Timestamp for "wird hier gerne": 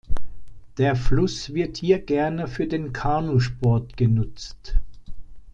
1.53-2.47